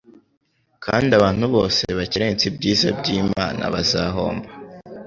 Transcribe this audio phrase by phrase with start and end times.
[0.85, 4.49] Kandi abantu bose bakerensa ibyiza by'Imana bazahomba.